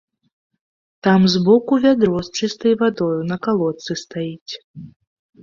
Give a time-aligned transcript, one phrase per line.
[1.07, 4.53] Там збоку вядро з чыстаю вадою на калодцы стаіць.